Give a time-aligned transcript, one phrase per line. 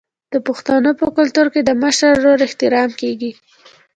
[0.33, 3.31] د پښتنو په کلتور کې د مشر ورور احترام کیږي.